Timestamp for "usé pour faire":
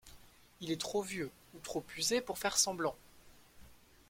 1.95-2.57